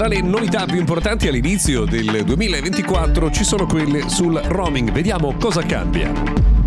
Tra 0.00 0.08
le 0.08 0.22
novità 0.22 0.64
più 0.64 0.78
importanti 0.78 1.28
all'inizio 1.28 1.84
del 1.84 2.22
2024 2.24 3.30
ci 3.30 3.44
sono 3.44 3.66
quelle 3.66 4.08
sul 4.08 4.34
roaming. 4.34 4.92
Vediamo 4.92 5.34
cosa 5.38 5.60
cambia. 5.60 6.59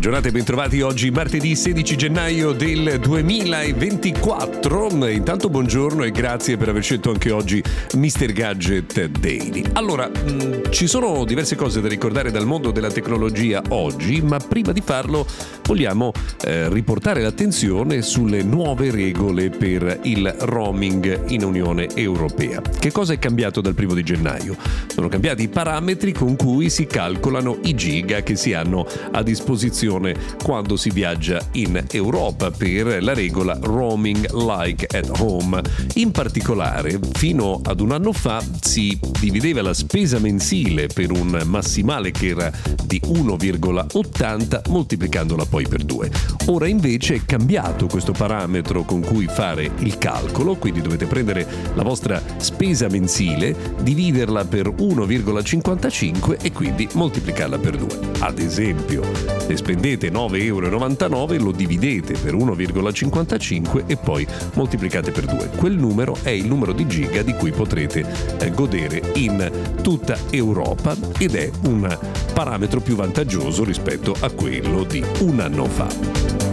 Buona 0.00 0.16
giornata 0.16 0.34
e 0.34 0.38
bentrovati 0.38 0.80
oggi 0.80 1.10
martedì 1.10 1.54
16 1.54 1.94
gennaio 1.94 2.52
del 2.52 2.98
2024. 3.00 5.08
Intanto 5.08 5.50
buongiorno 5.50 6.04
e 6.04 6.10
grazie 6.10 6.56
per 6.56 6.70
aver 6.70 6.82
scelto 6.82 7.10
anche 7.10 7.30
oggi 7.30 7.62
Mr. 7.96 8.32
Gadget 8.32 9.08
Daily. 9.08 9.62
Allora, 9.74 10.08
mh, 10.08 10.32
mm, 10.32 10.52
ci 10.70 10.86
sono 10.86 11.26
diverse 11.26 11.54
cose 11.54 11.82
da 11.82 11.88
ricordare 11.88 12.30
dal 12.30 12.46
mondo 12.46 12.70
della 12.70 12.90
tecnologia 12.90 13.62
oggi, 13.68 14.22
ma 14.22 14.38
prima 14.38 14.72
di 14.72 14.80
farlo 14.80 15.26
vogliamo 15.64 16.12
eh, 16.44 16.70
riportare 16.70 17.20
l'attenzione 17.20 18.00
sulle 18.00 18.42
nuove 18.42 18.90
regole 18.90 19.50
per 19.50 20.00
il 20.04 20.34
roaming 20.40 21.28
in 21.28 21.44
Unione 21.44 21.88
Europea. 21.94 22.62
Che 22.62 22.90
cosa 22.90 23.12
è 23.12 23.18
cambiato 23.18 23.60
dal 23.60 23.74
primo 23.74 23.92
di 23.92 24.02
gennaio? 24.02 24.56
Sono 24.86 25.08
cambiati 25.08 25.42
i 25.42 25.48
parametri 25.48 26.12
con 26.12 26.36
cui 26.36 26.70
si 26.70 26.86
calcolano 26.86 27.58
i 27.64 27.74
giga 27.74 28.22
che 28.22 28.34
si 28.34 28.54
hanno 28.54 28.86
a 29.10 29.22
disposizione 29.22 29.89
disposizione 29.90 30.14
quando 30.42 30.76
si 30.76 30.90
viaggia 30.90 31.40
in 31.52 31.84
Europa 31.90 32.50
per 32.50 33.02
la 33.02 33.12
regola 33.12 33.58
roaming 33.60 34.30
like 34.32 34.86
at 34.96 35.10
home. 35.18 35.60
In 35.94 36.12
particolare, 36.12 36.98
fino 37.14 37.60
ad 37.64 37.80
un 37.80 37.92
anno 37.92 38.12
fa 38.12 38.42
si 38.60 38.98
divideva 39.18 39.62
la 39.62 39.74
spesa 39.74 40.18
mensile 40.18 40.86
per 40.86 41.10
un 41.10 41.42
massimale 41.44 42.10
che 42.10 42.28
era 42.28 42.52
di 42.84 43.00
1,80 43.04 44.70
moltiplicandola 44.70 45.44
poi 45.46 45.66
per 45.66 45.82
2. 45.82 46.10
Ora 46.46 46.66
invece 46.66 47.14
è 47.14 47.24
cambiato 47.24 47.86
questo 47.86 48.12
parametro 48.12 48.82
con 48.84 49.00
cui 49.00 49.26
fare 49.26 49.70
il 49.78 49.98
calcolo, 49.98 50.56
quindi 50.56 50.80
dovete 50.80 51.06
prendere 51.06 51.46
la 51.74 51.82
vostra 51.82 52.22
spesa 52.38 52.88
mensile, 52.88 53.74
dividerla 53.82 54.44
per 54.44 54.68
1,55 54.68 56.38
e 56.40 56.52
quindi 56.52 56.88
moltiplicarla 56.92 57.58
per 57.58 57.76
2. 57.76 57.98
Ad 58.20 58.38
esempio, 58.38 59.02
se 59.46 59.56
spendete 59.80 60.10
9,99 60.10 60.44
euro, 60.44 61.44
lo 61.44 61.52
dividete 61.52 62.12
per 62.12 62.34
1,55 62.34 63.84
e 63.86 63.96
poi 63.96 64.26
moltiplicate 64.54 65.10
per 65.10 65.24
2. 65.24 65.50
Quel 65.56 65.78
numero 65.78 66.16
è 66.22 66.28
il 66.28 66.46
numero 66.46 66.72
di 66.72 66.86
giga 66.86 67.22
di 67.22 67.32
cui 67.32 67.50
potrete 67.50 68.04
eh, 68.38 68.50
godere 68.50 69.00
in 69.14 69.50
tutta 69.80 70.18
Europa 70.28 70.94
ed 71.18 71.34
è 71.34 71.50
un 71.64 71.98
parametro 72.34 72.80
più 72.80 72.94
vantaggioso 72.94 73.64
rispetto 73.64 74.14
a 74.20 74.30
quello 74.30 74.84
di 74.84 75.02
un 75.20 75.40
anno 75.40 75.64
fa. 75.64 76.49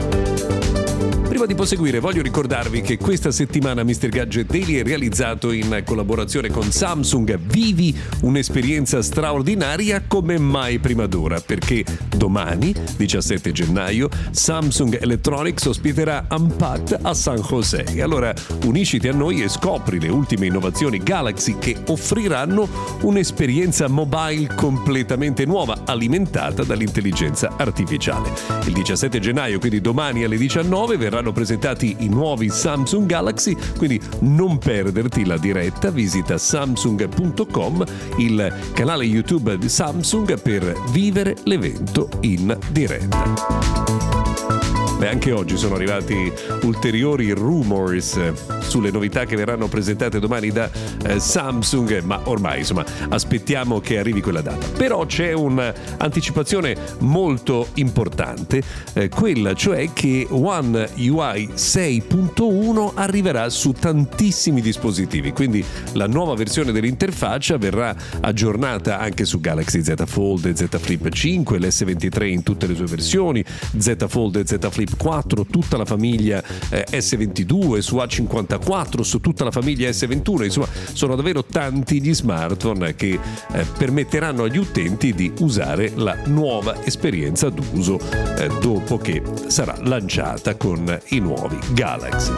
Prima 1.38 1.52
di 1.52 1.56
proseguire 1.56 2.00
voglio 2.00 2.24
ricordarvi 2.24 2.82
che 2.82 2.98
questa 2.98 3.30
settimana 3.30 3.84
Mr. 3.84 4.08
Gadget 4.10 4.50
Daily 4.50 4.78
è 4.78 4.84
realizzato 4.84 5.52
in 5.52 5.84
collaborazione 5.86 6.50
con 6.50 6.72
Samsung. 6.72 7.38
Vivi 7.38 7.96
un'esperienza 8.22 9.04
straordinaria 9.04 10.02
come 10.08 10.40
mai 10.40 10.80
prima 10.80 11.06
d'ora 11.06 11.40
perché 11.40 11.86
domani, 12.16 12.74
17 12.96 13.52
gennaio, 13.52 14.10
Samsung 14.32 15.00
Electronics 15.00 15.66
ospiterà 15.66 16.26
Unpacked 16.32 16.98
a 17.04 17.14
San 17.14 17.40
José. 17.48 17.86
E 17.94 18.02
allora 18.02 18.34
unisciti 18.66 19.08
a 19.08 19.14
noi 19.14 19.44
e 19.44 19.48
scopri 19.48 20.00
le 20.00 20.10
ultime 20.10 20.48
innovazioni 20.48 20.98
Galaxy 21.04 21.60
che 21.60 21.76
offriranno 21.86 22.68
un'esperienza 23.02 23.88
mobile 23.88 24.56
completamente 24.56 25.46
nuova 25.46 25.84
alimentata 25.86 26.64
dall'intelligenza 26.64 27.54
artificiale. 27.58 28.34
Il 28.66 28.74
17 28.74 29.20
gennaio, 29.20 29.60
quindi 29.60 29.82
domani 29.82 30.24
alle 30.24 30.38
19, 30.38 30.98
verranno 30.98 31.26
verranno 31.28 31.32
presentati 31.32 31.96
i 32.00 32.10
nuovi 32.10 32.50
Samsung 32.50 33.06
Galaxy, 33.06 33.56
quindi 33.78 34.00
non 34.20 34.58
perderti 34.58 35.26
la 35.26 35.38
diretta, 35.38 35.92
visita 35.92 36.38
samsung.com, 36.38 37.86
il 38.18 38.54
canale 38.74 39.06
YouTube 39.06 39.58
di 39.58 39.70
Samsung 39.70 40.40
per 40.40 40.74
vivere 40.92 41.36
l'evento 41.44 42.10
in 42.22 42.58
diretta. 42.72 44.77
Beh, 44.98 45.10
anche 45.10 45.32
oggi 45.32 45.58
sono 45.58 45.76
arrivati 45.76 46.34
ulteriori 46.64 47.30
rumors 47.30 48.20
sulle 48.62 48.90
novità 48.90 49.26
che 49.26 49.36
verranno 49.36 49.68
presentate 49.68 50.20
domani 50.20 50.50
da 50.50 50.72
eh, 51.06 51.20
Samsung, 51.20 52.02
ma 52.02 52.20
ormai 52.24 52.60
insomma 52.60 52.84
aspettiamo 53.10 53.80
che 53.80 54.00
arrivi 54.00 54.22
quella 54.22 54.42
data. 54.42 54.68
Però 54.76 55.06
c'è 55.06 55.34
un'anticipazione 55.34 56.76
molto 57.02 57.68
importante, 57.76 58.64
eh, 58.94 59.08
quella 59.08 59.54
cioè 59.54 59.94
che 59.94 60.26
One 60.32 60.90
UI 60.96 61.50
6.1 61.54 62.94
arriverà 62.96 63.50
su 63.50 63.74
tantissimi 63.74 64.62
dispositivi, 64.62 65.32
quindi 65.32 65.64
la 65.94 66.08
nuova 66.08 66.34
versione 66.34 66.72
dell'interfaccia 66.72 67.60
verrà 67.60 67.96
aggiornata 68.22 68.98
anche 68.98 69.26
su 69.26 69.40
Galaxy 69.40 69.84
Z 69.84 69.94
Fold 70.08 70.46
e 70.46 70.56
Z 70.56 70.76
Flip 70.80 71.08
5, 71.08 71.60
l'S23 71.60 72.26
in 72.26 72.42
tutte 72.42 72.66
le 72.66 72.74
sue 72.74 72.88
versioni, 72.88 73.46
Z 73.78 73.96
Fold 74.08 74.38
e 74.38 74.46
Z 74.48 74.58
Flip 74.72 74.86
Flip 74.88 74.96
4, 74.98 75.46
tutta 75.46 75.78
la 75.78 75.86
famiglia 75.86 76.42
eh, 76.70 76.86
S22, 76.90 77.80
su 77.80 77.98
A54, 77.98 79.02
su 79.02 79.20
tutta 79.20 79.44
la 79.44 79.52
famiglia 79.52 79.90
S21, 79.90 80.44
insomma 80.46 80.68
sono 80.94 81.16
davvero 81.16 81.44
tanti 81.44 82.02
gli 82.02 82.14
smartphone 82.14 82.96
che 82.96 83.20
eh, 83.52 83.66
permetteranno 83.78 84.44
agli 84.44 84.58
utenti 84.58 85.14
di 85.14 85.32
usare 85.40 85.92
la 85.96 86.18
nuova 86.26 86.84
esperienza 86.86 87.50
d'uso 87.50 88.00
eh, 88.38 88.50
dopo 88.62 88.98
che 88.98 89.22
sarà 89.48 89.76
lanciata 89.82 90.56
con 90.56 90.98
i 91.10 91.20
nuovi 91.20 91.58
Galaxy. 91.74 92.34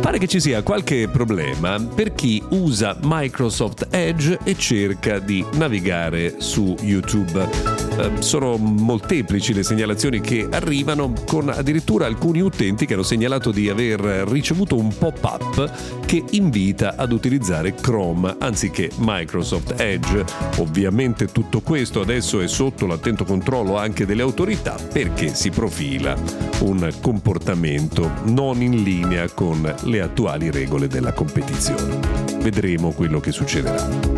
Pare 0.00 0.18
che 0.18 0.26
ci 0.26 0.40
sia 0.40 0.62
qualche 0.62 1.06
problema 1.08 1.78
per 1.78 2.14
chi 2.14 2.42
usa 2.50 2.96
Microsoft 3.02 3.88
Edge 3.90 4.38
e 4.42 4.56
cerca 4.56 5.18
di 5.18 5.44
navigare 5.52 6.36
su 6.38 6.74
YouTube. 6.80 7.77
Ehm, 7.98 8.20
sono 8.20 8.56
molteplici 8.56 9.52
le 9.52 9.62
segnalazioni 9.62 10.20
che 10.20 10.46
arrivano 10.50 11.12
con 11.26 11.48
addirittura 11.48 12.06
alcuni 12.06 12.40
utenti 12.40 12.86
che 12.86 12.94
hanno 12.94 13.02
segnalato 13.02 13.50
di 13.50 13.68
aver 13.68 14.00
ricevuto 14.28 14.76
un 14.76 14.96
pop-up 14.96 16.06
che 16.06 16.22
invita 16.30 16.94
ad 16.96 17.12
utilizzare 17.12 17.74
Chrome 17.74 18.36
anziché 18.38 18.90
Microsoft 18.98 19.74
Edge. 19.78 20.24
Ovviamente 20.58 21.26
tutto 21.26 21.60
questo 21.60 22.00
adesso 22.00 22.40
è 22.40 22.46
sotto 22.46 22.86
l'attento 22.86 23.24
controllo 23.24 23.76
anche 23.76 24.06
delle 24.06 24.22
autorità 24.22 24.76
perché 24.92 25.34
si 25.34 25.50
profila 25.50 26.16
un 26.60 26.88
comportamento 27.00 28.10
non 28.24 28.62
in 28.62 28.82
linea 28.82 29.28
con 29.28 29.74
le 29.82 30.00
attuali 30.00 30.50
regole 30.50 30.86
della 30.86 31.12
competizione. 31.12 31.98
Vedremo 32.40 32.92
quello 32.92 33.20
che 33.20 33.32
succederà. 33.32 34.17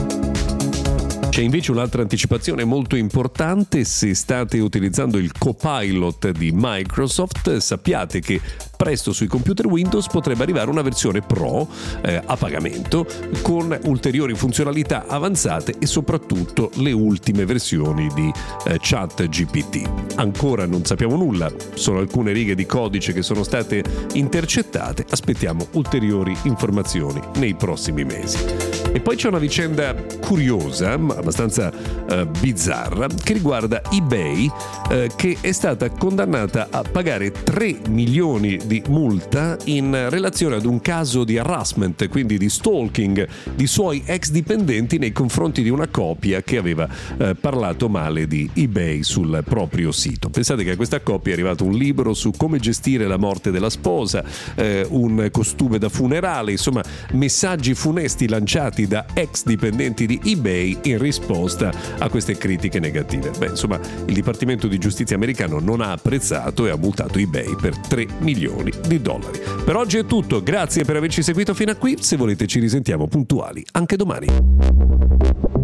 C'è 1.30 1.42
invece 1.42 1.70
un'altra 1.70 2.02
anticipazione 2.02 2.64
molto 2.64 2.96
importante, 2.96 3.84
se 3.84 4.14
state 4.14 4.58
utilizzando 4.58 5.16
il 5.16 5.30
Copilot 5.38 6.32
di 6.32 6.50
Microsoft 6.52 7.56
sappiate 7.58 8.18
che 8.18 8.40
presto 8.76 9.12
sui 9.12 9.28
computer 9.28 9.66
Windows 9.66 10.08
potrebbe 10.08 10.42
arrivare 10.42 10.70
una 10.70 10.82
versione 10.82 11.20
Pro 11.20 11.68
eh, 12.02 12.20
a 12.24 12.36
pagamento 12.36 13.06
con 13.42 13.78
ulteriori 13.84 14.34
funzionalità 14.34 15.04
avanzate 15.06 15.76
e 15.78 15.86
soprattutto 15.86 16.72
le 16.76 16.90
ultime 16.90 17.44
versioni 17.44 18.08
di 18.12 18.32
eh, 18.66 18.78
Chat 18.80 19.28
GPT. 19.28 20.16
Ancora 20.16 20.66
non 20.66 20.84
sappiamo 20.84 21.14
nulla, 21.14 21.50
sono 21.74 22.00
alcune 22.00 22.32
righe 22.32 22.56
di 22.56 22.66
codice 22.66 23.12
che 23.12 23.22
sono 23.22 23.44
state 23.44 23.84
intercettate, 24.14 25.06
aspettiamo 25.08 25.68
ulteriori 25.74 26.36
informazioni 26.42 27.20
nei 27.36 27.54
prossimi 27.54 28.02
mesi. 28.04 28.79
E 28.92 28.98
poi 28.98 29.14
c'è 29.14 29.28
una 29.28 29.38
vicenda 29.38 29.94
curiosa, 29.94 30.94
abbastanza 30.94 31.72
eh, 32.08 32.26
bizzarra, 32.40 33.06
che 33.06 33.34
riguarda 33.34 33.82
eBay, 33.88 34.50
eh, 34.90 35.10
che 35.14 35.36
è 35.40 35.52
stata 35.52 35.88
condannata 35.90 36.66
a 36.70 36.82
pagare 36.82 37.30
3 37.30 37.82
milioni 37.88 38.58
di 38.66 38.82
multa 38.88 39.56
in 39.66 40.08
relazione 40.08 40.56
ad 40.56 40.64
un 40.64 40.80
caso 40.80 41.22
di 41.22 41.38
harassment, 41.38 42.08
quindi 42.08 42.36
di 42.36 42.48
stalking 42.48 43.28
di 43.54 43.66
suoi 43.68 44.02
ex 44.04 44.30
dipendenti 44.30 44.98
nei 44.98 45.12
confronti 45.12 45.62
di 45.62 45.68
una 45.68 45.86
coppia 45.86 46.42
che 46.42 46.56
aveva 46.56 46.88
eh, 47.16 47.36
parlato 47.36 47.88
male 47.88 48.26
di 48.26 48.50
eBay 48.52 49.04
sul 49.04 49.44
proprio 49.46 49.92
sito. 49.92 50.30
Pensate 50.30 50.64
che 50.64 50.72
a 50.72 50.76
questa 50.76 51.00
coppia 51.00 51.30
è 51.30 51.34
arrivato 51.34 51.64
un 51.64 51.74
libro 51.74 52.12
su 52.12 52.32
come 52.36 52.58
gestire 52.58 53.06
la 53.06 53.18
morte 53.18 53.52
della 53.52 53.70
sposa, 53.70 54.24
eh, 54.56 54.84
un 54.90 55.28
costume 55.30 55.78
da 55.78 55.88
funerale, 55.88 56.50
insomma 56.50 56.82
messaggi 57.12 57.74
funesti 57.74 58.28
lanciati 58.28 58.78
da 58.86 59.06
ex 59.14 59.44
dipendenti 59.44 60.06
di 60.06 60.20
eBay 60.24 60.78
in 60.84 60.98
risposta 60.98 61.72
a 61.98 62.08
queste 62.08 62.36
critiche 62.36 62.78
negative. 62.78 63.30
Beh, 63.38 63.48
insomma, 63.48 63.78
il 64.06 64.14
Dipartimento 64.14 64.66
di 64.66 64.78
Giustizia 64.78 65.16
americano 65.16 65.58
non 65.60 65.80
ha 65.80 65.92
apprezzato 65.92 66.66
e 66.66 66.70
ha 66.70 66.76
multato 66.76 67.18
eBay 67.18 67.56
per 67.60 67.76
3 67.78 68.06
milioni 68.20 68.38
milioni 68.40 68.72
di 68.86 69.00
dollari. 69.00 69.38
Per 69.64 69.76
oggi 69.76 69.98
è 69.98 70.04
tutto, 70.04 70.42
grazie 70.42 70.84
per 70.84 70.96
averci 70.96 71.22
seguito 71.22 71.54
fino 71.54 71.72
a 71.72 71.74
qui, 71.74 71.96
se 72.00 72.16
volete 72.16 72.46
ci 72.46 72.60
risentiamo 72.60 73.06
puntuali 73.06 73.64
anche 73.72 73.96
domani. 73.96 75.59